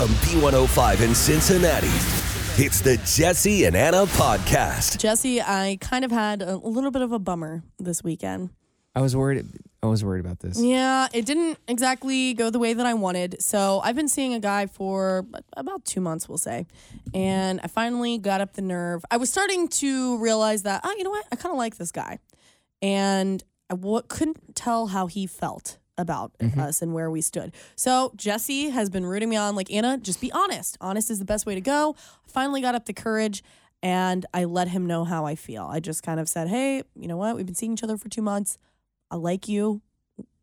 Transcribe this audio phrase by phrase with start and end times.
[0.00, 1.86] From B105 in Cincinnati,
[2.56, 4.96] it's the Jesse and Anna podcast.
[4.96, 8.48] Jesse, I kind of had a little bit of a bummer this weekend.
[8.94, 9.44] I was worried.
[9.82, 10.58] I was worried about this.
[10.58, 13.42] Yeah, it didn't exactly go the way that I wanted.
[13.42, 16.66] So I've been seeing a guy for about two months, we'll say.
[17.12, 19.04] And I finally got up the nerve.
[19.10, 21.26] I was starting to realize that, oh, you know what?
[21.30, 22.20] I kind of like this guy.
[22.80, 27.52] And I w- couldn't tell how he felt about us and where we stood.
[27.76, 30.76] So Jesse has been rooting me on, like, Anna, just be honest.
[30.80, 31.94] Honest is the best way to go.
[32.26, 33.42] I finally got up the courage
[33.82, 35.64] and I let him know how I feel.
[35.64, 37.36] I just kind of said, hey, you know what?
[37.36, 38.58] We've been seeing each other for two months.
[39.10, 39.82] I like you.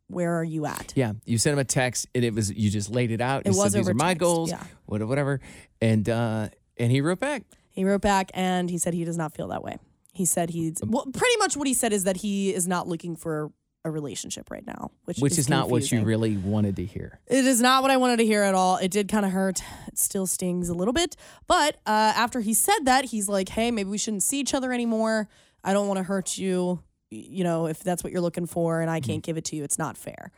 [0.10, 0.94] Where are you at?
[0.96, 3.42] Yeah, you sent him a text, and it was you just laid it out.
[3.46, 4.50] It You was said, These are my text, goals.
[4.50, 4.64] yeah.
[4.86, 5.42] Whatever, whatever.
[5.82, 6.48] And uh,
[6.78, 7.44] and he wrote back.
[7.72, 9.78] He wrote back and he said he does not feel that way.
[10.14, 13.18] He said he's well, pretty much what he said is that he is not looking
[13.18, 13.52] for
[13.88, 17.20] a relationship right now, which Which is, not what you really wanted to hear.
[17.26, 18.78] It is not what I wanted to hear at all.
[18.78, 19.62] It did kind of hurt.
[19.88, 21.16] It still stings a little bit.
[21.48, 24.72] But uh, after he said that, he's like, hey, maybe we shouldn't see each other
[24.72, 25.28] anymore.
[25.64, 26.84] I don't want to hurt you.
[27.10, 29.64] You know, if that's what you're looking for and I can't give it to you,
[29.64, 30.32] it's not fair.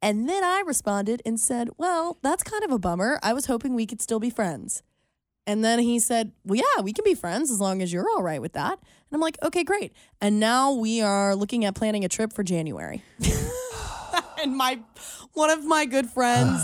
[0.00, 3.18] And then I responded and said, well, that's kind of a bummer.
[3.22, 4.84] I was hoping we could still be friends.
[5.48, 8.22] And then he said, Well, yeah, we can be friends as long as you're all
[8.22, 8.72] right with that.
[8.72, 9.94] And I'm like, Okay, great.
[10.20, 13.02] And now we are looking at planning a trip for January.
[14.42, 14.78] and my
[15.32, 16.62] one of my good friends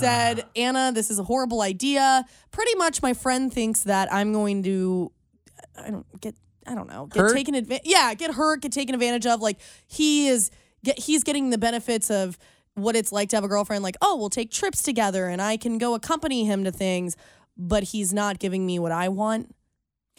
[0.00, 2.24] said, Anna, this is a horrible idea.
[2.50, 5.12] Pretty much my friend thinks that I'm going to
[5.76, 6.34] I don't get
[6.66, 7.34] I don't know, get Hurt?
[7.34, 9.42] taken advantage yeah, get hurt, get taken advantage of.
[9.42, 10.50] Like he is
[10.82, 12.38] get he's getting the benefits of
[12.76, 15.58] what it's like to have a girlfriend like, oh, we'll take trips together and I
[15.58, 17.16] can go accompany him to things,
[17.56, 19.54] but he's not giving me what I want.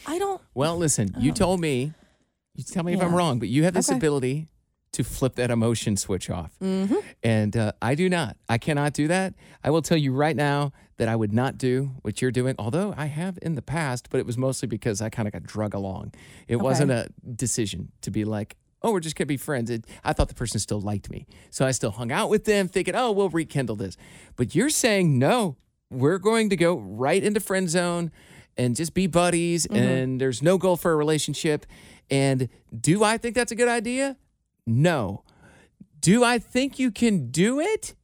[0.06, 1.92] I don't Well, listen, you told me.
[2.54, 3.96] You tell me if I'm wrong, but you have this Okay.
[3.96, 4.48] ability
[4.92, 6.94] to flip that emotion switch off, Mm-hmm.
[7.24, 8.36] and uh, I do not.
[8.48, 9.34] I cannot do that.
[9.64, 12.54] I will tell you right now that I would not do what you're doing.
[12.60, 15.42] Although I have in the past, but it was mostly because I kind of got
[15.42, 16.12] drug along.
[16.46, 19.68] It wasn't a decision to be like, oh, we're just gonna be friends.
[19.70, 22.68] It, I thought the person still liked me, so I still hung out with them,
[22.68, 23.96] thinking, oh, we'll rekindle this.
[24.36, 25.56] But you're saying no.
[25.94, 28.10] We're going to go right into friend zone
[28.56, 29.76] and just be buddies, mm-hmm.
[29.76, 31.66] and there's no goal for a relationship.
[32.10, 34.16] And do I think that's a good idea?
[34.66, 35.24] No.
[36.00, 37.94] Do I think you can do it?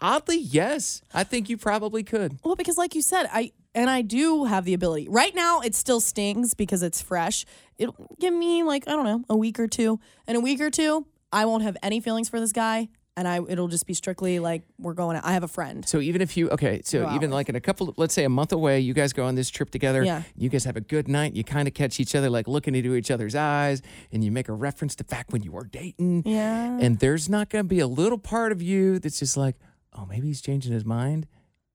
[0.00, 1.02] Oddly, yes.
[1.12, 2.38] I think you probably could.
[2.44, 5.06] Well, because like you said, I and I do have the ability.
[5.08, 7.44] Right now, it still stings because it's fresh.
[7.76, 10.00] It'll give me like I don't know a week or two.
[10.26, 13.40] In a week or two, I won't have any feelings for this guy, and I
[13.48, 15.16] it'll just be strictly like we're going.
[15.16, 15.24] out.
[15.24, 15.86] I have a friend.
[15.86, 18.52] So even if you okay, so even like in a couple, let's say a month
[18.52, 20.04] away, you guys go on this trip together.
[20.04, 20.22] Yeah.
[20.36, 21.34] You guys have a good night.
[21.34, 23.82] You kind of catch each other like looking into each other's eyes,
[24.12, 26.24] and you make a reference to back when you were dating.
[26.26, 26.78] Yeah.
[26.80, 29.56] And there's not going to be a little part of you that's just like,
[29.94, 31.26] oh, maybe he's changing his mind.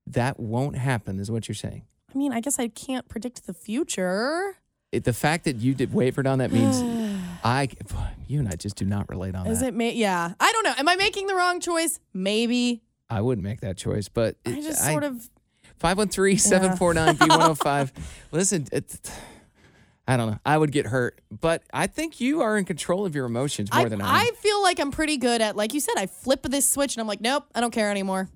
[0.05, 1.85] That won't happen, is what you're saying.
[2.13, 4.57] I mean, I guess I can't predict the future.
[4.91, 6.81] It, the fact that you did wavered on that means
[7.43, 7.69] I,
[8.27, 9.69] you and I just do not relate on Is that.
[9.69, 9.73] it?
[9.73, 10.33] Ma- yeah.
[10.39, 10.73] I don't know.
[10.77, 11.99] Am I making the wrong choice?
[12.13, 12.81] Maybe.
[13.09, 15.29] I wouldn't make that choice, but I just sort of.
[15.79, 17.91] 513 749 B105.
[18.31, 19.11] Listen, it,
[20.07, 20.39] I don't know.
[20.45, 23.85] I would get hurt, but I think you are in control of your emotions more
[23.85, 24.05] I, than I.
[24.05, 24.27] am.
[24.27, 27.01] I feel like I'm pretty good at, like you said, I flip this switch and
[27.01, 28.29] I'm like, nope, I don't care anymore.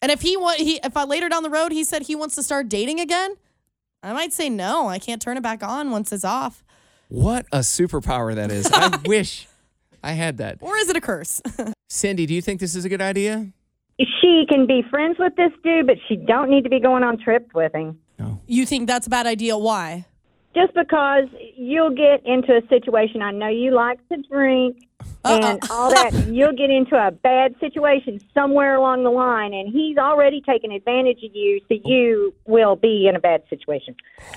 [0.00, 2.34] And if he want, he if I later down the road he said he wants
[2.36, 3.34] to start dating again,
[4.02, 4.88] I might say no.
[4.88, 6.64] I can't turn it back on once it's off.
[7.12, 8.70] What a superpower that is.
[8.72, 9.46] I wish
[10.02, 10.56] I had that.
[10.62, 11.42] Or is it a curse?
[11.90, 13.48] Cindy, do you think this is a good idea?
[14.00, 17.18] She can be friends with this dude, but she don't need to be going on
[17.18, 17.98] trips with him.
[18.46, 19.58] you think that's a bad idea?
[19.58, 20.06] Why?
[20.54, 21.24] Just because
[21.56, 23.22] you'll get into a situation.
[23.22, 24.76] I know you like to drink
[25.24, 26.12] and all that.
[26.28, 31.18] You'll get into a bad situation somewhere along the line, and he's already taken advantage
[31.24, 33.94] of you, so you will be in a bad situation.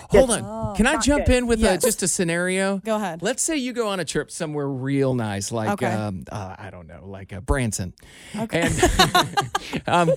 [0.10, 0.76] Hold on.
[0.76, 1.84] Can I jump in with Oh, Yes.
[1.84, 2.78] a, just a scenario?
[2.80, 3.24] Go ahead.
[3.24, 5.88] Let's say you go on a trip somewhere real nice, like Okay.
[5.92, 7.94] um, uh, I don't know, like uh, Branson.
[8.36, 8.62] Okay.
[8.62, 10.12] And, um,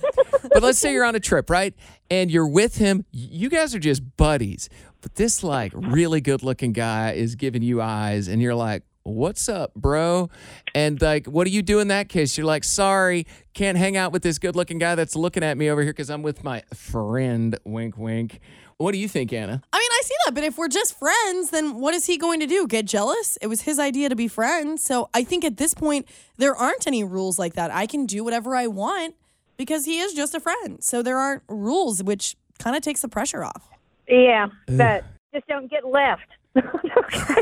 [0.53, 1.73] but let's say you're on a trip, right?
[2.11, 3.05] And you're with him.
[3.11, 4.69] You guys are just buddies.
[5.01, 8.83] But this like really good-looking guy is giving you eyes, and you're like.
[9.03, 10.29] What's up, bro?
[10.75, 12.37] And like, what do you do in that case?
[12.37, 13.25] You're like, sorry,
[13.55, 16.11] can't hang out with this good looking guy that's looking at me over here because
[16.11, 17.57] I'm with my friend.
[17.63, 18.39] Wink, wink.
[18.77, 19.63] What do you think, Anna?
[19.73, 22.39] I mean, I see that, but if we're just friends, then what is he going
[22.41, 22.67] to do?
[22.67, 23.37] Get jealous?
[23.41, 24.83] It was his idea to be friends.
[24.83, 26.07] So I think at this point,
[26.37, 27.71] there aren't any rules like that.
[27.71, 29.15] I can do whatever I want
[29.57, 30.83] because he is just a friend.
[30.83, 33.69] So there aren't rules, which kind of takes the pressure off.
[34.09, 36.23] Yeah, but just don't get left.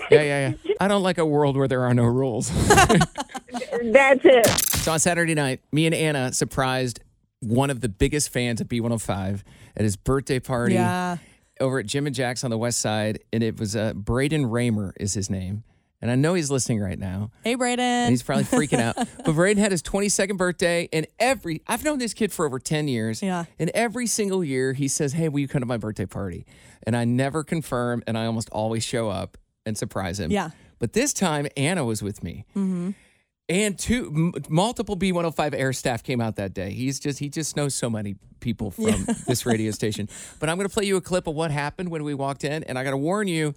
[0.09, 0.73] Yeah, yeah, yeah.
[0.79, 2.49] I don't like a world where there are no rules.
[2.71, 4.47] That's it.
[4.47, 7.01] so on Saturday night, me and Anna surprised
[7.41, 9.41] one of the biggest fans of B105
[9.75, 11.17] at his birthday party Yeah.
[11.59, 13.19] over at Jim and Jack's on the west side.
[13.33, 15.63] And it was uh, Braden Raymer is his name.
[16.01, 17.31] And I know he's listening right now.
[17.43, 18.95] Hey, And he's probably freaking out.
[19.25, 22.87] But Braden had his 22nd birthday, and every I've known this kid for over 10
[22.87, 23.21] years.
[23.23, 23.45] Yeah.
[23.57, 26.45] And every single year he says, Hey, will you come to my birthday party?
[26.83, 30.31] And I never confirm, and I almost always show up and surprise him.
[30.31, 30.51] Yeah.
[30.79, 32.45] But this time Anna was with me.
[32.55, 32.91] Mm-hmm.
[33.49, 36.71] And two m- multiple B105 air staff came out that day.
[36.71, 40.09] He's just he just knows so many people from this radio station.
[40.39, 42.63] But I'm going to play you a clip of what happened when we walked in
[42.65, 43.55] and I got to warn you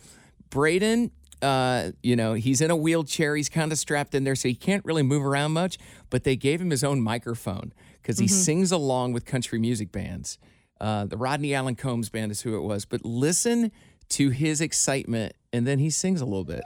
[0.48, 1.10] Braden
[1.42, 3.36] uh, you know, he's in a wheelchair.
[3.36, 5.78] He's kind of strapped in there, so he can't really move around much.
[6.10, 10.38] But they gave him his own microphone because he sings along with country music bands.
[10.80, 12.84] Uh, the Rodney Allen Combs band is who it was.
[12.84, 13.70] But listen
[14.10, 16.62] to his excitement, and then he sings a little bit.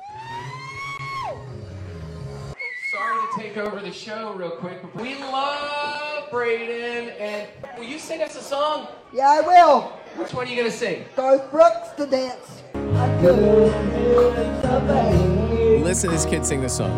[2.92, 7.10] Sorry to take over the show real quick, but we love Braden.
[7.10, 8.88] And will you sing us a song?
[9.12, 9.92] Yeah, I will.
[10.16, 11.04] Which one are you gonna sing?
[11.16, 12.62] Garth Brooks to dance.
[13.04, 15.84] I couldn't do something.
[15.84, 16.92] Listen to this kid sing this song.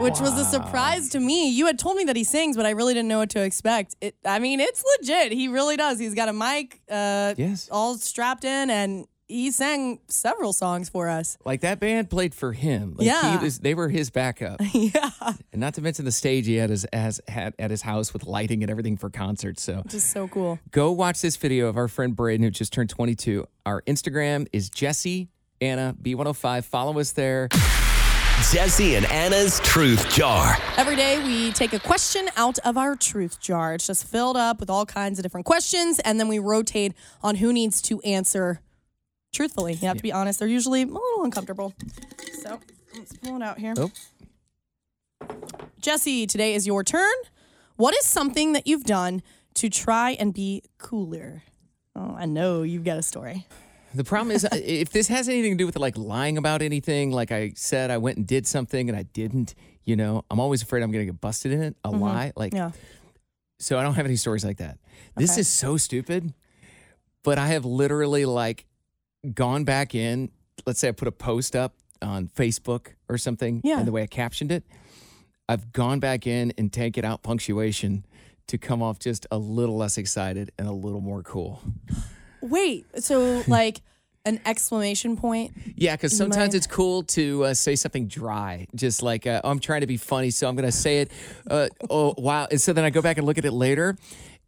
[0.00, 1.48] Which was a surprise to me.
[1.50, 3.96] You had told me that he sings, but I really didn't know what to expect.
[4.00, 5.32] It, I mean, it's legit.
[5.32, 5.98] He really does.
[5.98, 7.68] He's got a mic, uh, Yes.
[7.72, 11.36] all strapped in, and he sang several songs for us.
[11.44, 12.94] Like that band played for him.
[12.96, 13.38] Like Yeah.
[13.38, 14.60] he was, they were his backup.
[14.72, 15.10] yeah,
[15.52, 18.24] And not to mention the stage he had his as had at his house with
[18.24, 19.62] lighting and everything for concerts.
[19.62, 20.58] So just so cool.
[20.70, 23.46] go watch this video of our friend Braden who just turned 22.
[23.64, 25.28] Our Instagram is Jesse
[25.60, 26.64] Anna B105.
[26.64, 27.48] Follow us there.
[28.52, 30.56] Jesse and Anna's Truth Jar.
[30.76, 33.74] Every day we take a question out of our truth jar.
[33.74, 37.36] It's just filled up with all kinds of different questions, and then we rotate on
[37.36, 38.60] who needs to answer
[39.36, 39.74] truthfully.
[39.74, 40.38] You have to be honest.
[40.38, 41.74] They're usually a little uncomfortable.
[42.42, 42.58] So
[42.96, 43.74] let's pull it out here.
[43.76, 43.90] Oh.
[45.80, 47.14] Jesse, today is your turn.
[47.76, 49.22] What is something that you've done
[49.54, 51.42] to try and be cooler?
[51.94, 53.46] Oh, I know you've got a story.
[53.94, 57.32] The problem is, if this has anything to do with like lying about anything, like
[57.32, 59.54] I said, I went and did something and I didn't,
[59.84, 62.00] you know, I'm always afraid I'm going to get busted in it, a mm-hmm.
[62.00, 62.32] lie.
[62.36, 62.72] Like, Yeah.
[63.58, 64.78] so I don't have any stories like that.
[65.16, 65.40] This Okay.
[65.42, 66.34] is so stupid,
[67.22, 68.66] but I have literally like
[69.34, 70.30] gone back in.
[70.66, 73.78] Let's say I put a post up on Facebook or something, Yeah.
[73.78, 74.64] and the way I captioned it,
[75.48, 78.04] I've gone back in and taken out punctuation
[78.48, 81.60] to come off just a little less excited and a little more cool.
[82.40, 83.80] Wait, so like
[84.24, 85.52] an exclamation point?
[85.76, 89.50] Yeah, because sometimes might- it's cool to uh, say something dry, just like uh, oh,
[89.50, 91.10] I'm trying to be funny, so I'm going to say it.
[91.48, 92.46] Uh, oh wow!
[92.50, 93.96] And so then I go back and look at it later,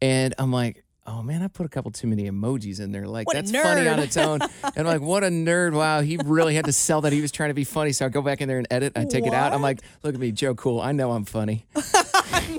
[0.03, 3.07] and I'm like, oh man, I put a couple too many emojis in there.
[3.09, 4.41] Like What that's funny on its own.
[4.63, 5.73] and I'm like, what a nerd!
[5.73, 7.93] Wow, he really had to sell that he was trying to be funny.
[7.93, 8.93] So I go back in there and edit.
[8.97, 9.53] I take it out.
[9.53, 10.55] I'm like, look at me, Joe.
[10.55, 10.81] Cool.
[10.81, 11.67] I know I'm funny.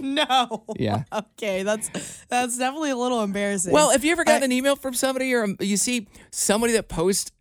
[0.02, 0.64] No.
[0.78, 1.04] Yeah.
[1.12, 1.90] Okay, that's
[2.28, 3.74] that's definitely a little embarrassing.
[3.74, 6.88] Well, if you ever gotten an email from somebody or um, you see somebody that
[6.88, 7.32] posts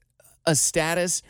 [0.46, 1.22] a status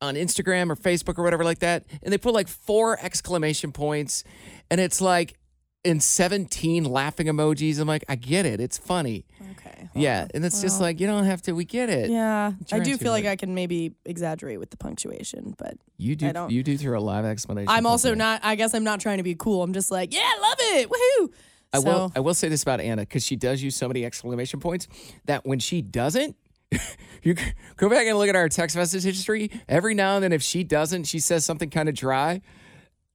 [0.00, 4.24] on Instagram or Facebook or whatever like that, and they put like four exclamation points,
[4.70, 5.34] and it's like
[5.82, 7.78] in 17 laughing emojis.
[7.80, 8.60] I'm like, I get it.
[8.60, 9.24] It's funny.
[9.52, 9.88] okay.
[9.94, 10.26] Yeah.
[10.34, 12.10] And it's just like, you don't have to, we get it.
[12.10, 16.28] Yeah, I do feel like I can maybe exaggerate with the punctuation, but You do,
[16.28, 17.70] I don't- you do through a live explanation.
[17.70, 18.40] I'm also not.
[18.44, 19.62] I guess I'm not trying to be cool.
[19.62, 21.32] I'm just like, yeah, I love it, woohoo!
[21.72, 22.12] I so, will.
[22.16, 24.88] I will say this about Anna because she does use so many exclamation points
[25.26, 26.36] that when she doesn't,
[27.22, 27.34] you
[27.76, 29.50] go back and look at our text message history.
[29.68, 32.42] Every now and then, if she doesn't, she says something kind of dry.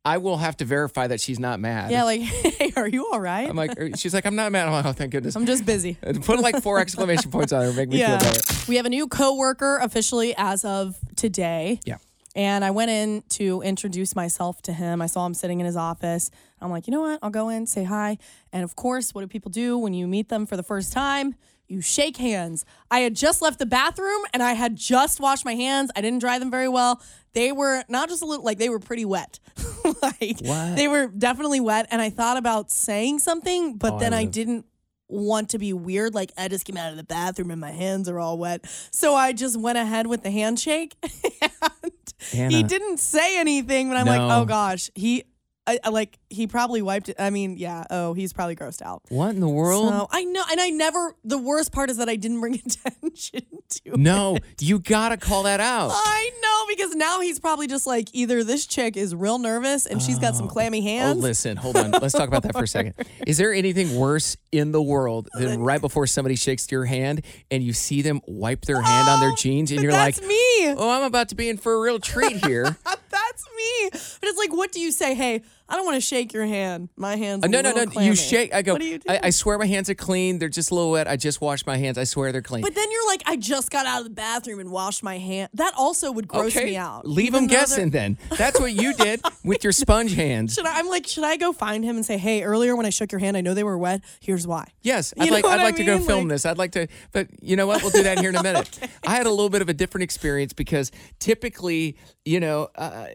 [0.05, 1.89] I will have to verify that she's not mad.
[1.91, 3.49] Yeah, like, hey, are you all right?
[3.49, 4.67] I'm like, she's like, I'm not mad.
[4.67, 5.35] I'm like, oh, thank goodness.
[5.35, 5.95] I'm just busy.
[6.21, 8.19] Put like four exclamation points on her, make me Yeah.
[8.19, 8.41] feel better.
[8.67, 11.79] We have a new coworker officially as of today.
[11.85, 11.97] Yeah.
[12.35, 15.01] And I went in to introduce myself to him.
[15.01, 16.29] I saw him sitting in his office.
[16.61, 17.19] I'm like, you know what?
[17.23, 18.17] I'll go in, say hi.
[18.53, 21.35] And of course, what do people do when you meet them for the first time?
[21.67, 22.63] You shake hands.
[22.91, 25.89] I had just left the bathroom and I had just washed my hands.
[25.95, 27.01] I didn't dry them very well.
[27.33, 29.39] They were not just a little, like they were pretty wet.
[30.01, 30.75] like What?
[30.75, 31.87] they were definitely wet.
[31.91, 34.31] And I thought about saying something, but Oh, then I would've.
[34.33, 34.65] didn't
[35.07, 36.13] want to be weird.
[36.15, 38.65] Like I just came out of the bathroom and my hands are all wet.
[38.91, 40.95] So I just went ahead with the handshake.
[42.33, 44.11] and he didn't say anything, but I'm No.
[44.11, 45.23] like, oh gosh, he.
[45.67, 47.15] I, I like he probably wiped it.
[47.19, 47.85] I mean, yeah.
[47.89, 49.03] Oh, he's probably grossed out.
[49.09, 49.89] What in the world?
[49.89, 51.15] So I know, and I never.
[51.23, 53.97] The worst part is that I didn't bring attention to.
[53.97, 54.61] no, it.
[54.61, 55.91] you gotta call that out.
[55.93, 60.01] I know because now he's probably just like either this chick is real nervous and
[60.01, 60.49] she's got some oh.
[60.49, 61.03] clammy hands.
[61.03, 61.23] Oh, hands.
[61.23, 61.91] listen, hold on.
[61.91, 62.93] Let's talk about that for a second.
[63.27, 67.63] Is there anything worse in the world than right before somebody shakes your hand and
[67.63, 70.69] you see them wipe their hand on their Oh, jeans and you're that's like, me.
[70.69, 72.63] oh, I'm about to be in for a real treat here.
[73.09, 73.89] That's me.
[73.91, 75.15] But it's like, what do you say?
[75.15, 76.89] Hey, I don't want to shake your hand.
[76.95, 77.43] My hands.
[77.43, 77.85] Uh, no, no, no.
[77.87, 78.07] clammy.
[78.07, 78.53] You shake.
[78.53, 78.73] I go.
[78.73, 79.09] What do you do?
[79.09, 80.37] I, I swear my hands are clean.
[80.37, 81.07] They're just a little wet.
[81.07, 81.97] I just washed my hands.
[81.97, 82.61] I swear they're clean.
[82.61, 85.49] but then you're like, I just got out of the bathroom and washed my hand.
[85.55, 87.07] That also would gross okay, me out.
[87.07, 87.89] leave them they're- guessing.
[87.89, 90.53] Then that's what you did with your sponge hands.
[90.53, 92.89] Should I, I'm like, should I go find him and say, hey, earlier when I
[92.91, 94.01] shook your hand, I know they were wet.
[94.19, 94.67] Here's why.
[94.83, 95.45] Yes, I'd know like.
[95.45, 96.45] I'd I like to go film Like- this.
[96.45, 97.81] I'd like to, but you know what?
[97.81, 98.79] We'll do that here in a minute.
[99.07, 102.69] I had a little bit of a different experience because typically, you know.
[102.75, 103.07] Uh,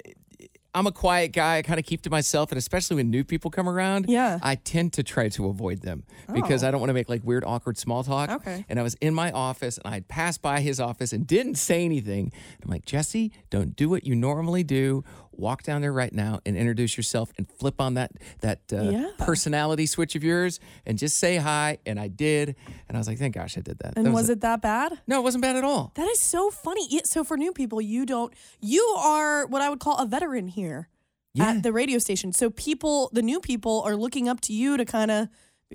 [0.74, 1.58] I'm a quiet guy.
[1.58, 4.38] I kind of keep to myself, and especially when new people come around, Yeah.
[4.42, 6.68] I tend to try to avoid them because Oh.
[6.68, 8.30] I don't want to make like weird, awkward small talk.
[8.30, 8.64] Okay.
[8.68, 11.56] And I was in my office, and I had passed by his office and didn't
[11.56, 12.30] say anything.
[12.62, 15.02] I'm like, Jesse, don't do what you normally do.
[15.40, 19.10] Walk down there right now and introduce yourself, and flip on that that uh, Yeah.
[19.18, 21.78] personality switch of yours, and just say hi.
[21.86, 22.54] And I did,
[22.88, 23.94] and I was like, thank gosh I did that.
[23.96, 24.98] And That was, it that bad?
[25.06, 25.92] No, it wasn't bad at all.
[25.96, 27.00] That is so funny.
[27.04, 28.32] So for new people, you don't.
[28.60, 30.88] You are what I would call a veteran here
[31.32, 31.50] Yeah.
[31.50, 32.32] at the radio station.
[32.32, 35.28] So people, the new people, are looking up to you to kind of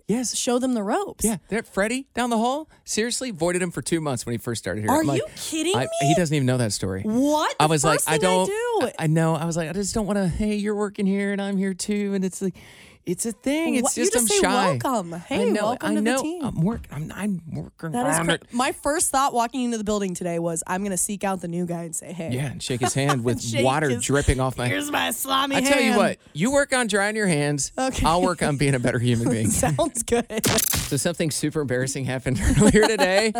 [0.07, 0.35] Yes.
[0.35, 1.23] show them the ropes.
[1.23, 2.69] Yeah, there, Freddie down the hall.
[2.83, 4.91] Seriously, voided him for two months when he first started here.
[4.91, 5.89] Are I'm like, you kidding I- me?
[6.07, 7.01] He doesn't even know that story.
[7.03, 7.55] What?
[7.59, 8.45] I The was like, I don't.
[8.47, 8.51] do.
[8.81, 9.35] I, I know.
[9.35, 10.27] I was like, I just don't want to.
[10.27, 12.55] Hey, you're working here, and I'm here too, and it's like,
[13.05, 13.75] it's a thing.
[13.75, 14.79] It's you just, I'm say shy.
[14.81, 15.13] welcome.
[15.13, 16.43] I Hey, know, welcome I to the team.
[16.43, 16.87] I'm work.
[16.91, 18.47] I'm, I'm working That is cra- it.
[18.51, 21.65] my first thought walking into the building today was I'm gonna seek out the new
[21.67, 24.57] guy and say, hey, Yeah, and shake his hand with Shake water his- dripping off
[24.57, 24.67] my.
[24.67, 27.71] here's my slimy I tell you hand." what, you work on drying your hands.
[27.77, 28.05] Okay.
[28.05, 29.49] I'll work on being a better human being.
[29.51, 30.25] Sounds good.
[30.47, 33.33] So something super embarrassing happened earlier today.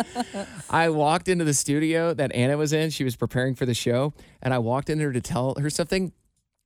[0.70, 2.90] I walked into the studio that Anna was in.
[2.90, 6.12] She was preparing for the show, and I walked in there to tell her something.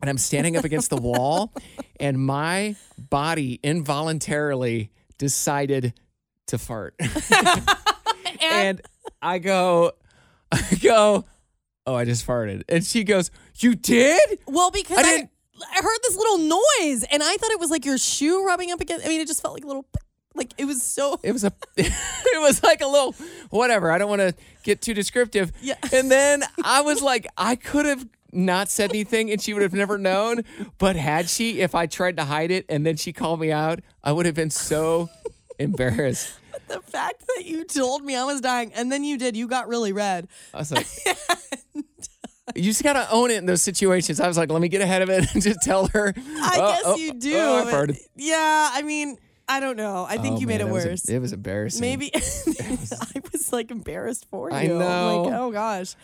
[0.00, 1.52] And I'm standing up against the wall,
[2.00, 5.92] and my body involuntarily decided
[6.46, 6.94] to fart.
[8.42, 8.80] and
[9.22, 9.92] I go,
[10.52, 11.24] I go,
[11.86, 12.62] oh, I just farted.
[12.68, 14.38] And she goes, You did?
[14.46, 15.28] Well, because I I,
[15.60, 18.80] I heard this little noise and I thought it was like your shoe rubbing up
[18.80, 19.04] against.
[19.04, 19.86] I mean, it just felt like a little,
[20.34, 21.20] like it was so.
[21.22, 23.14] It was a, it was like a little,
[23.50, 23.90] whatever.
[23.90, 25.52] I don't want to get too descriptive.
[25.60, 25.74] Yeah.
[25.92, 29.72] And then I was like, I could have not said anything and she would have
[29.74, 30.42] never known.
[30.78, 33.80] But had she, if I tried to hide it and then she called me out,
[34.04, 35.08] I would have been so
[35.58, 36.32] embarrassed.
[36.52, 39.46] But The fact that you told me I was dying and then you did, you
[39.48, 40.28] got really red.
[40.54, 40.86] I was like,
[42.54, 44.20] you just got to own it in those situations.
[44.20, 46.12] I was like, let me get ahead of it and just tell her.
[46.16, 47.36] I "Oh, guess oh, you oh, do.
[47.36, 49.16] oh, I farted." yeah, I mean,
[49.48, 50.06] I don't know.
[50.08, 51.08] I think Oh, you made man, it was a- worse.
[51.08, 51.80] it was embarrassing.
[51.80, 54.56] Maybe I was like embarrassed for you.
[54.56, 55.22] I I'm know.
[55.22, 55.94] like, oh gosh,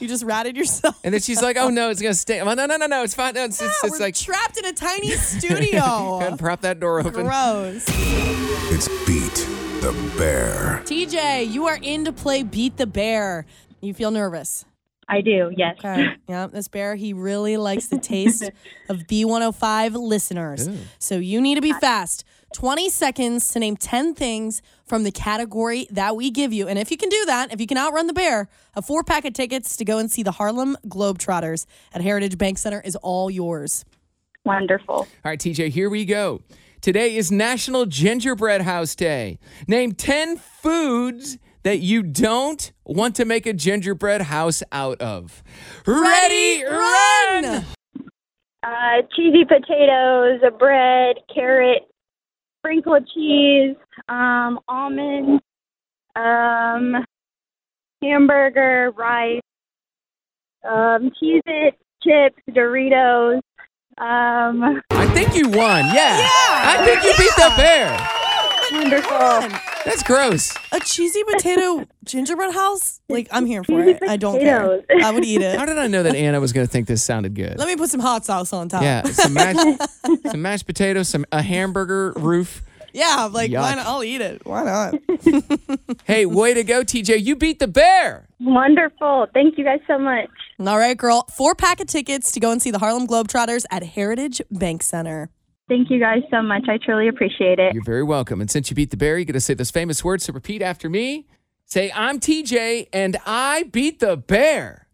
[0.00, 0.98] you just ratted yourself.
[1.04, 2.40] And then she's like, oh no, it's going to stay.
[2.40, 3.34] I'm like, no, no, no, no, it's fine.
[3.34, 6.18] No, it's, it's, Yeah, it's we're like, trapped in a tiny studio.
[6.22, 7.12] and prop that door open.
[7.26, 7.84] Gross.
[7.88, 9.46] It's Beat
[9.82, 10.82] the Bear.
[10.84, 13.46] TJ, you are in to play Beat the Bear.
[13.80, 14.64] You feel nervous.
[15.06, 15.76] I do, yes.
[15.80, 16.14] Okay.
[16.28, 18.50] yeah, this bear, he really likes the taste
[18.88, 20.66] of B105 listeners.
[20.98, 22.24] So you need to be fast.
[22.54, 26.68] 20 seconds to name 10 things from the category that we give you.
[26.68, 29.24] And if you can do that, if you can outrun the bear, a four pack
[29.24, 33.28] of tickets to go and see the Harlem Globetrotters at Heritage Bank Center is all
[33.28, 33.84] yours.
[34.44, 34.94] Wonderful.
[34.94, 36.42] All right, TJ, here we go.
[36.80, 39.40] Today is National Gingerbread House Day.
[39.66, 45.42] Name 10 foods that you don't want to make a gingerbread house out of.
[45.86, 47.64] Ready, run!
[48.62, 51.82] Uh, cheesy potatoes, a bread, carrot,
[52.64, 53.76] sprinkled cheese,
[54.08, 55.42] um, almonds,
[56.16, 57.04] um,
[58.02, 59.42] hamburger, rice,
[60.66, 63.42] um, Cheez-It, chips, Doritos,
[63.98, 65.84] Um, I think you won.
[65.94, 66.18] Yeah.
[66.26, 67.96] I think you beat the bear.
[68.72, 69.73] wonderful.
[69.84, 70.54] That's gross.
[70.72, 73.00] A cheesy potato gingerbread house?
[73.08, 74.02] Like, I'm here for it.
[74.02, 74.60] I don't care.
[74.80, 75.04] potatoes.
[75.04, 75.58] I would eat it.
[75.58, 77.58] How did I know that Anna was going to think this sounded good?
[77.58, 78.82] Let me put some hot sauce on top.
[78.82, 79.82] Yeah, some mashed,
[80.30, 82.62] some mashed potatoes, some a hamburger roof.
[82.92, 83.76] Yeah, like, why Yuck.
[83.76, 83.86] not?
[83.86, 84.46] I'll eat it.
[84.46, 84.94] Why not?
[86.04, 87.22] Hey, way to go, TJ!
[87.24, 88.28] You beat the bear.
[88.38, 89.26] Wonderful.
[89.32, 90.28] Thank you guys so much.
[90.60, 91.26] All right, girl.
[91.34, 95.30] Four pack of tickets to go and see the Harlem Globetrotters at Heritage Bank Center.
[95.68, 96.68] Thank you guys so much.
[96.68, 97.72] I truly appreciate it.
[97.72, 98.40] You're very welcome.
[98.40, 100.24] And since you beat the bear, you're going to say those famous words.
[100.24, 101.26] So repeat after me.
[101.64, 104.86] Say, "I'm TJ, and I beat the bear."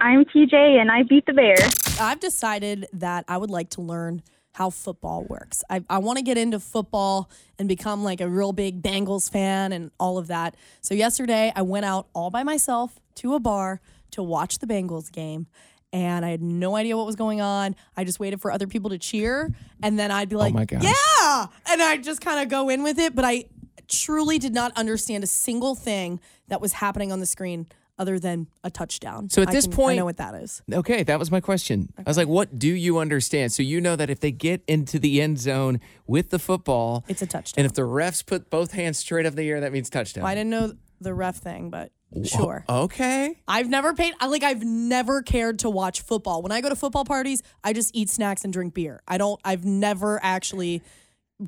[0.00, 1.56] I'm TJ and I beat the bear.
[2.00, 4.22] I've decided that I would like to learn
[4.52, 5.64] how football works.
[5.68, 9.72] I, I want to get into football and become like a real big Bengals fan
[9.72, 10.56] and all of that.
[10.80, 13.80] So, yesterday I went out all by myself to a bar
[14.12, 15.46] to watch the Bengals game.
[15.92, 17.74] And I had no idea what was going on.
[17.96, 19.54] I just waited for other people to cheer.
[19.82, 20.82] And then I'd be oh like, my gosh.
[20.82, 21.46] yeah.
[21.66, 23.14] And I'd just kind of go in with it.
[23.14, 23.44] But I
[23.88, 27.66] truly did not understand a single thing that was happening on the screen
[27.98, 29.28] other than a touchdown.
[29.28, 30.62] So at I this can- I know what that is.
[30.72, 31.92] Okay, that was my question.
[31.98, 35.00] I was like, "What do you understand?" So you know that if they get into
[35.00, 37.64] the end zone with the football, It's a touchdown.
[37.64, 40.22] and if the refs put both hands straight up in the air, that means touchdown.
[40.22, 41.90] Well, I didn't know the ref thing, but
[42.24, 42.64] sure.
[42.68, 43.38] Okay.
[43.46, 44.14] I've never paid.
[44.20, 44.42] I like.
[44.42, 46.42] I've never cared to watch football.
[46.42, 49.00] When I go to football parties, I just eat snacks and drink beer.
[49.06, 49.40] I don't.
[49.44, 50.82] I've never actually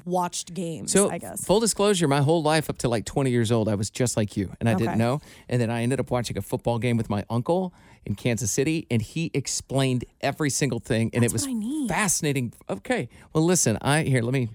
[0.04, 0.92] watched games.
[0.92, 1.44] So, I guess.
[1.44, 4.36] full disclosure, my whole life up to like 20 years old, I was just like
[4.36, 4.84] you, and I Okay.
[4.84, 5.20] didn't know.
[5.48, 7.74] And then I ended up watching a football game with my uncle
[8.06, 11.88] in Kansas City, and he explained every single thing, and it was what I need.
[11.88, 12.52] fascinating.
[12.68, 14.22] Okay, well, listen, I here.
[14.22, 14.48] Let me.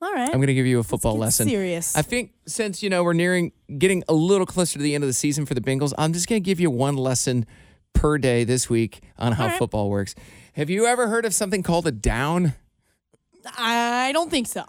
[0.00, 0.28] All right.
[0.28, 1.48] I'm going to give you a football lesson.
[1.48, 1.96] serious.
[1.96, 5.08] I think since you know we're nearing, getting a little closer to the end of
[5.08, 7.46] the season for the Bengals, I'm just going to give you one lesson
[7.94, 10.14] per day this week on how football works.
[10.52, 12.54] Have you ever heard of something called a down?
[13.56, 14.64] I don't think so.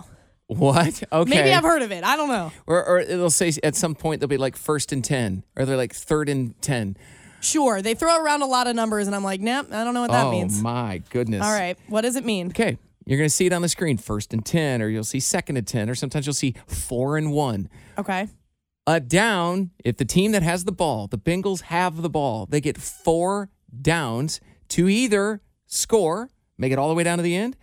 [0.47, 1.03] What?
[1.11, 1.29] Okay.
[1.29, 2.03] Maybe I've heard of it.
[2.03, 2.51] I don't know.
[2.65, 5.77] Or, or it'll say at some point they'll be like first and 10, or they're
[5.77, 6.97] like third and 10.
[7.39, 10.01] Sure, they throw around a lot of numbers, and I'm like, nah, I don't know
[10.01, 10.59] what that oh, means.
[10.59, 11.45] Oh, my goodness.
[11.45, 12.47] All right, what does it mean?
[12.47, 12.77] Okay.
[13.09, 15.57] You're going to see it on the screen first and 10, or you'll see second
[15.57, 17.67] and 10, or sometimes you'll see four and one.
[17.97, 18.27] Okay.
[18.85, 22.61] A down, if the team that has the ball, the Bengals have the ball, they
[22.61, 23.49] get four
[23.81, 27.57] downs to either score, make it all the way down to the end,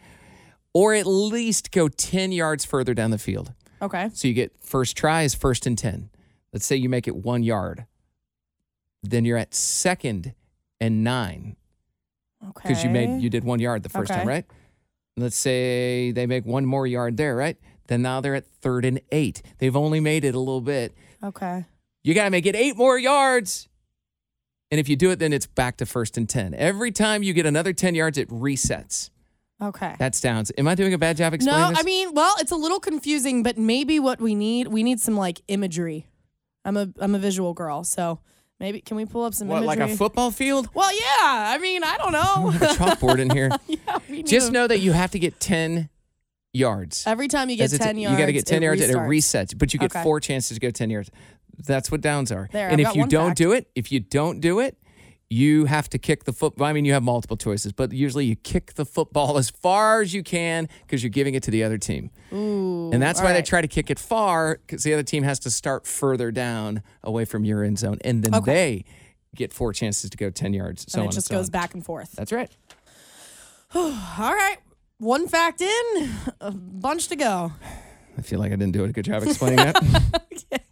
[0.75, 3.53] or at least go 10 yards further down the field.
[3.81, 4.11] Okay.
[4.15, 6.11] So you get first try is first and 10.
[6.53, 7.87] Let's say you make it one yard.
[9.05, 10.35] Then you're at second
[10.81, 11.55] and nine
[12.43, 12.69] Okay.
[12.69, 14.45] because you made you did one yard the first time, right?
[15.17, 17.57] Let's say they make one more yard there, right?
[17.87, 19.43] Then now they're at third and eight.
[19.59, 20.95] They've only made it a little bit.
[21.23, 21.65] Okay.
[22.05, 23.69] You got to make it eight more yards.
[24.71, 26.53] And if you do it, then it's back to first and 10.
[26.55, 29.11] Every time you get another 10 yards, it resets.
[29.63, 29.95] Okay.
[29.99, 30.53] That sounds.
[30.59, 31.79] Am I doing a bad job No, this?
[31.79, 35.17] I mean, well, it's a little confusing, but maybe what we need, we need some
[35.17, 36.09] like imagery.
[36.65, 38.19] I'm a I'm a visual girl, so
[38.61, 39.95] maybe can we pull up some what, like imagery?
[39.95, 40.69] a football field?
[40.75, 41.53] Well, yeah.
[41.55, 42.49] I mean, I don't know.
[42.49, 43.51] I have a chalkboard in here.
[43.67, 45.89] yeah, we Just know that you have to get 10
[46.53, 47.05] yards.
[47.07, 48.91] every time you get As ten yards, You got to get 10 it yards and
[48.93, 50.03] it resets, but you get Okay.
[50.03, 51.11] four chances to go 10 yards.
[51.67, 52.49] That's what downs are.
[52.53, 53.39] There, and I've if you don't fact.
[53.39, 54.77] do it, if you don't do it,
[55.29, 56.67] you have to kick the football.
[56.69, 60.15] I mean, you have multiple choices, but usually you kick the football as far as
[60.15, 62.11] you can because you're giving it to the other team.
[62.33, 65.39] Ooh, And that's why they try to kick it far because the other team has
[65.41, 67.99] to start further down away from your end zone.
[68.05, 68.53] And then Okay.
[68.53, 68.85] they
[69.35, 70.87] get four chances to go 10 yards.
[70.91, 71.51] So and on it just so goes on.
[71.51, 72.13] back and forth.
[72.13, 72.51] That's right.
[73.75, 73.91] All
[74.33, 74.59] right,
[74.99, 76.11] one fact in,
[76.41, 77.53] a bunch to go.
[78.17, 79.75] I feel like I didn't do a good job explaining that.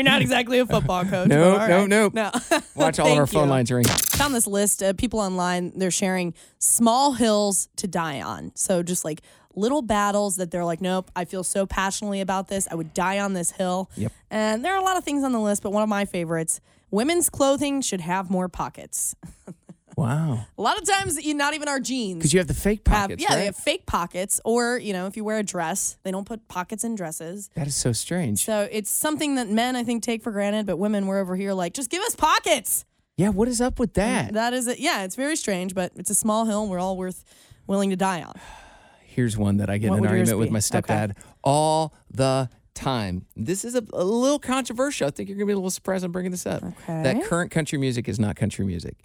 [0.00, 1.28] You're not exactly a football coach.
[1.30, 1.88] No, but no, right.
[1.88, 2.10] no.
[2.14, 2.30] no.
[2.74, 3.50] Watch all of our phone you.
[3.50, 3.84] lines ring.
[3.84, 9.04] found this list of people online they're sharing small hills to die on so just
[9.04, 9.20] like
[9.54, 13.18] little battles that they're like nope i feel so passionately about this i would die
[13.18, 14.12] on this hill Yep.
[14.30, 16.60] and there are a lot of things on the list but one of my favorites
[16.90, 19.14] women's clothing should have more pockets
[20.00, 20.46] Wow.
[20.58, 23.02] a lot of times you not even our jeans Because you have the fake have,
[23.08, 23.36] pockets, yeah right?
[23.36, 26.48] they have fake pockets or you know if you wear a dress they don't put
[26.48, 28.44] pockets in dresses that is so strange.
[28.44, 31.52] so it's something that men i think take for granted but women we're over here
[31.52, 32.84] like just give us pockets
[33.16, 34.32] yeah, what is up with that?
[34.32, 34.78] That is it.
[34.78, 37.22] Yeah, it's very strange, but it's a small hill and we're all worth
[37.66, 38.32] willing to die on.
[39.04, 40.52] Here's one that I get What in an would yours argument with be?
[40.76, 40.94] my Okay.
[40.94, 43.26] stepdad all the time.
[43.36, 45.06] This is a, a little controversial.
[45.08, 46.62] I think you're going to be a little surprised I'm bringing this up.
[46.62, 47.02] Okay.
[47.02, 48.96] That current country music is not country music.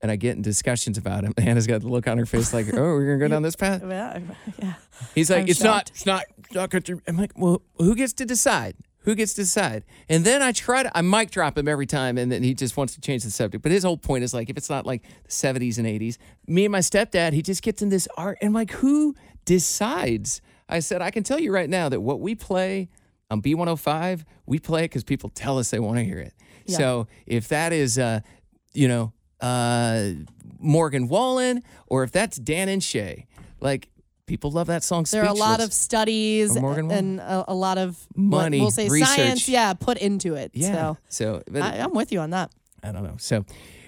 [0.00, 1.38] And I get in discussions about it.
[1.38, 3.56] Hannah's got the look on her face like, oh, we're going to go down this
[3.64, 3.82] path?
[3.86, 4.20] Yeah,
[4.62, 4.74] yeah.
[5.14, 5.90] He's like, I'm it's not, shocked.
[5.90, 7.00] it's not, it's not country.
[7.06, 8.76] I'm like, well, who gets to decide?
[9.02, 9.84] Who gets to decide?
[10.08, 12.76] And then I try to, I mic drop him every time, and then he just
[12.76, 13.62] wants to change the subject.
[13.62, 16.64] But his whole point is like, if it's not like the 70s and 80s, me
[16.64, 20.42] and my stepdad, he just gets in this art, and like, who decides?
[20.68, 22.90] I said, I can tell you right now that what we play
[23.30, 26.34] on B105, we play it because people tell us they want to hear it.
[26.66, 28.20] So if that is, uh,
[28.74, 30.10] you know, uh,
[30.58, 33.26] Morgan Wallen, or if that's Dan and Shay,
[33.60, 33.88] like
[34.26, 35.06] people love that song.
[35.10, 38.88] There are a lot of studies Morgan and a, a lot of Money, we'll say
[38.88, 39.16] research.
[39.16, 40.52] science, yeah, put into it.
[40.54, 40.72] yeah.
[40.72, 42.52] So So, but I, I'm with you on that.
[42.82, 43.16] I don't know.
[43.18, 43.44] So,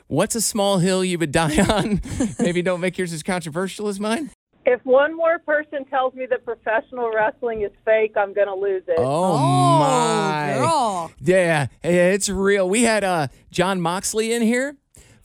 [0.09, 2.01] what's a small hill you would die on?
[2.41, 4.31] Maybe don't make yours as controversial as mine.
[4.67, 8.83] If one more person tells me that professional wrestling is fake, I'm going to lose
[8.87, 8.97] it.
[8.99, 10.55] Oh, my.
[10.59, 11.13] girl.
[11.21, 12.69] Yeah, yeah, it's real.
[12.69, 14.77] We had uh, Jon Moxley in here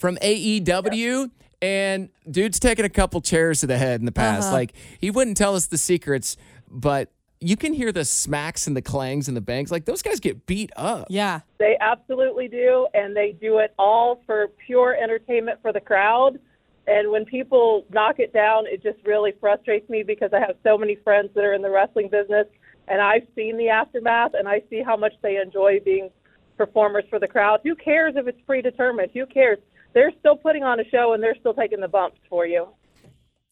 [0.06, 1.32] from AEW,
[1.63, 4.50] and dude's taken a couple chairs to the head in the past.
[4.50, 4.54] Uh-huh.
[4.54, 6.38] Like, he wouldn't tell us the secrets,
[6.70, 9.72] but you can hear the smacks and the clangs and the bangs.
[9.72, 11.08] Like, those guys get beat up.
[11.10, 11.39] Yeah.
[11.58, 16.38] They absolutely do, and they do it all for pure entertainment for the crowd.
[16.86, 20.78] And when people knock it down, it just really frustrates me because I have so
[20.78, 22.46] many friends that are in the wrestling business,
[22.88, 26.12] and I've seen the aftermath, and I see how much they enjoy being
[26.58, 27.62] performers for the crowd.
[27.63, 29.10] Who cares if it's predetermined?
[29.12, 29.58] Who cares?
[29.95, 32.67] They're still putting on a show, and they're still taking the bumps for you.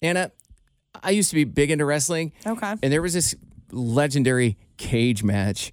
[0.02, 0.32] Anna,
[1.02, 2.34] I used to be big into wrestling.
[2.46, 2.76] Okay.
[2.84, 3.34] And there was this
[3.72, 5.72] legendary cage match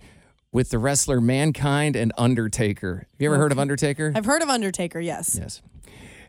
[0.52, 3.09] with the wrestler Mankind and Undertaker.
[3.12, 4.12] Have you ever heard of Undertaker?
[4.14, 5.37] I've heard of Undertaker, yes.
[5.38, 5.61] Yes.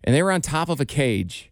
[0.04, 1.52] And they were on top of a cage.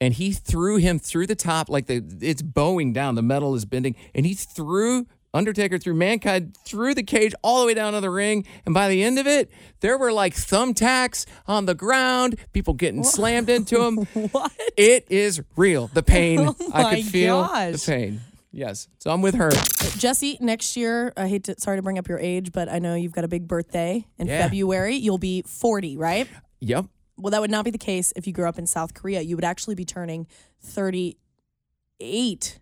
[0.00, 3.64] And he threw him through the top, like the it's bowing down, the metal is
[3.64, 8.00] bending, and he threw Undertaker threw mankind through the cage all the way down to
[8.00, 8.46] the ring.
[8.64, 13.04] And by the end of it, there were like thumbtacks on the ground, people getting
[13.04, 13.96] slammed into them.
[14.32, 14.52] What?
[14.76, 15.88] It is real.
[15.88, 16.40] The pain.
[16.60, 17.72] Oh I my could feel gosh.
[17.84, 18.20] the pain.
[18.52, 18.88] Yes.
[19.00, 19.50] So I'm with her.
[19.98, 22.94] Jesse, next year, I hate to sorry to bring up your age, but I know
[22.94, 24.42] you've got a big birthday in Yeah.
[24.44, 24.94] February.
[24.96, 26.26] You'll be 40, right?
[26.60, 26.86] Yep.
[27.18, 29.20] Well, that would not be the case if you grew up in South Korea.
[29.20, 30.26] You would actually be turning
[30.62, 32.58] 38.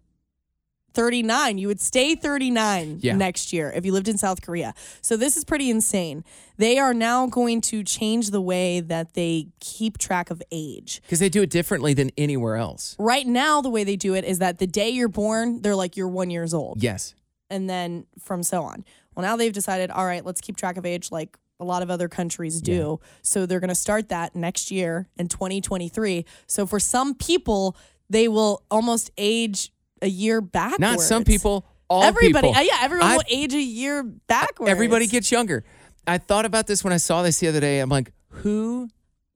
[0.94, 1.58] 39.
[1.58, 3.16] You would stay 39 Yeah.
[3.16, 4.74] next year if you lived in South Korea.
[5.02, 6.24] So this is pretty insane.
[6.56, 11.02] They are now going to change the way that they keep track of age.
[11.02, 12.94] Because they do it differently than anywhere else.
[12.98, 15.96] Right now, the way they do it is that the day you're born, they're like
[15.96, 16.82] you're one years old.
[16.82, 17.14] Yes.
[17.50, 18.84] and then from so on.
[19.14, 21.90] Well, now they've decided, all right, let's keep track of age like a lot of
[21.90, 22.98] other countries do.
[23.22, 26.24] So they're going to start that next year in 2023.
[26.46, 27.76] So for some people,
[28.08, 29.72] they will almost age
[30.04, 30.80] a year backwards.
[30.80, 32.60] Not some people, all Everybody, people.
[32.60, 34.70] uh, yeah, everyone I've- will age a year backwards.
[34.70, 35.64] Everybody gets younger.
[36.06, 37.80] I thought about this when I saw this the other day.
[37.80, 38.88] I'm like, who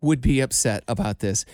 [0.02, 1.44] would be upset about this?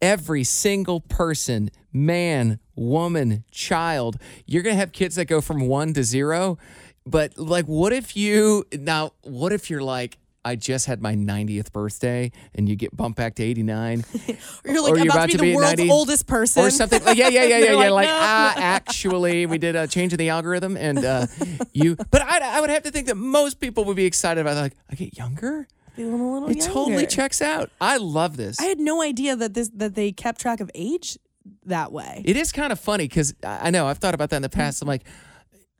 [0.00, 5.92] Every single person, man, woman, child, you're going to have kids that go from one
[5.94, 6.58] to zero.
[7.06, 11.72] But like, what if you, now, what if you're like, I just had my 90th
[11.72, 14.04] birthday and you get bumped back to 89
[14.64, 17.04] you're like or you're about, to be the world's 90 oldest person or something.
[17.04, 17.74] Like, yeah, yeah, yeah, yeah, yeah.
[17.74, 21.26] like, Like, "No, ah, actually, we did a change in the algorithm, and uh,
[21.72, 21.96] you.
[22.10, 24.74] But I, I would have to think that most people would be excited about like
[24.90, 25.66] I get younger.
[25.94, 27.70] Feeling a little It totally checks out.
[27.80, 28.60] I love this.
[28.60, 31.18] I had no idea that this that they kept track of age
[31.66, 32.22] that way.
[32.24, 34.48] it is kind of funny because I I know I've thought about that in the
[34.48, 34.80] past.
[34.80, 35.04] I'm like,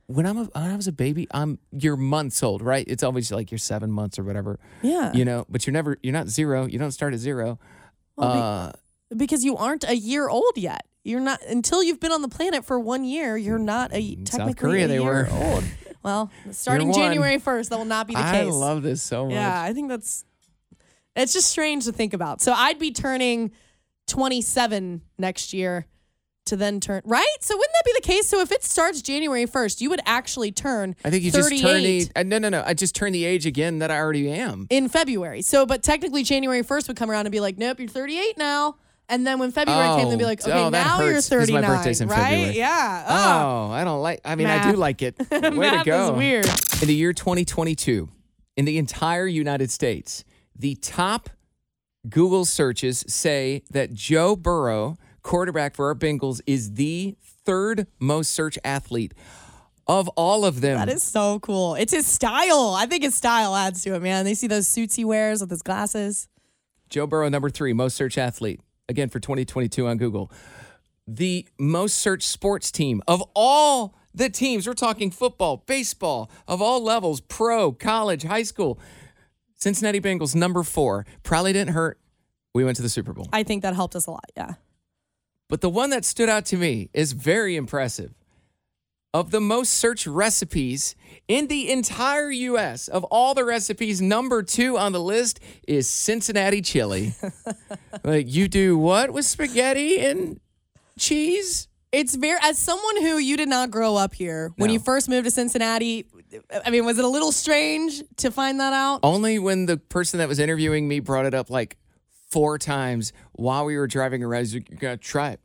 [0.09, 2.85] when I'm a, when I was a baby, I'm you're months old, right?
[2.88, 4.59] It's always like you're seven months or whatever.
[4.83, 5.12] Yeah.
[5.12, 6.66] You know, but you're never you're not zero.
[6.66, 7.59] You don't start at zero.
[8.16, 8.73] Well, uh,
[9.16, 10.87] because you aren't a year old yet.
[11.05, 13.37] You're not until you've been on the planet for one year.
[13.37, 15.29] You're not a In South Korea, a they year were.
[15.31, 15.64] old.
[16.01, 16.92] Well, starting.
[16.92, 18.47] January first, that will not be the I case.
[18.47, 19.35] I love this so much.
[19.35, 20.25] Yeah, I think that's
[21.16, 22.40] it's just strange to think about.
[22.40, 23.51] So I'd be turning
[24.07, 25.87] 27 next year
[26.48, 27.26] to then turn right.
[27.40, 28.28] So wouldn't that be the case?
[28.28, 30.94] So if it starts January 1st, you would actually turn.
[31.04, 32.62] I think you 38 just turn the uh, no no no.
[32.66, 34.66] I just turn the age again that I already am.
[34.70, 35.42] in February.
[35.42, 38.76] So, but technically January 1st would come around and be like, nope, you're 38 now.
[39.11, 41.38] And then when February came, they'd be like, Oh, okay, oh, now you're hurts 'cause
[41.48, 42.18] 39, my birthday's in right?
[42.18, 42.56] February.
[42.58, 43.04] Yeah.
[43.08, 43.68] Oh.
[43.68, 44.20] Oh, I don't like.
[44.22, 45.16] I mean, I do like it.
[45.30, 46.12] Way to go.
[46.12, 46.46] is weird.
[46.82, 48.08] In the year 2022,
[48.58, 51.30] in the entire United States, the top
[52.08, 54.98] Google searches say that Joe Burrow,
[55.29, 57.14] quarterback for our Bengals, is the
[57.45, 59.12] third most searched athlete
[59.87, 60.79] of all of them.
[60.79, 61.75] That is so cool.
[61.75, 62.75] It's his style.
[62.77, 64.25] I think his style adds to it, man.
[64.25, 66.29] They see those suits he wears with his glasses.
[66.88, 70.33] Joe Burrow, number three, most searched athlete, again for 2022 on Google.
[71.07, 76.83] The most searched sports team of all the teams, we're talking football, baseball, of all
[76.83, 78.81] levels, pro, college, high school.
[79.57, 81.05] Cincinnati Bengals, number four.
[81.23, 81.99] Probably didn't hurt.
[82.55, 83.27] We went to the Super Bowl.
[83.33, 84.31] I think that helped us a lot.
[84.37, 84.55] Yeah.
[85.48, 88.12] But the one that stood out to me is very impressive.
[89.14, 90.94] of the most searched recipes
[91.28, 92.88] in the entire US.
[92.88, 97.14] Of all the recipes, number two on the list is Cincinnati chili.
[98.04, 100.38] like, you do what with spaghetti and
[100.98, 101.68] cheese?
[101.90, 104.74] It's very, as someone who you did not grow up here, when No.
[104.74, 106.04] you first moved to Cincinnati,
[106.64, 109.00] I mean, was it a little strange to find that out?
[109.02, 111.78] Only when the person that was interviewing me brought it up like
[112.31, 114.53] four times while we were driving around.
[114.53, 115.41] Like, you gotta try it.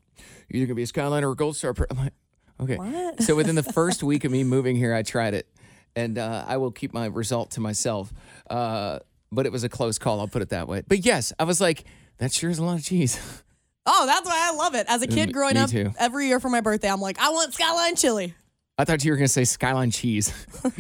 [0.49, 1.73] You're either gonna be a Skyliner or a Gold Star.
[1.89, 2.13] I'm like,
[2.61, 2.75] okay.
[2.77, 3.21] What?
[3.23, 5.47] So within the first week of me moving here, I tried it,
[5.95, 8.11] and uh, I will keep my result to myself.
[8.49, 8.99] Uh,
[9.31, 10.19] but it was a close call.
[10.19, 10.83] I'll put it that way.
[10.87, 11.85] But yes, I was like,
[12.19, 13.19] that sure is a lot of cheese.
[13.85, 14.85] Oh, that's why I love it.
[14.87, 15.91] As a kid growing up, too.
[15.99, 18.33] every year for my birthday, I'm like, I want Skyline chili.
[18.77, 20.31] I thought you were gonna say Skyline cheese.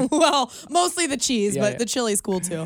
[0.09, 1.77] well, mostly the cheese, Yeah, but yeah.
[1.79, 2.65] the chili's cool too.